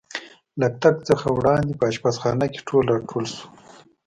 له 0.59 0.67
تګ 0.81 0.95
څخه 1.09 1.27
وړاندې 1.37 1.73
په 1.79 1.83
اشپزخانه 1.91 2.45
کې 2.53 2.61
ټول 2.67 2.83
را 2.93 2.99
ټول 3.09 3.25
شو. 3.33 3.45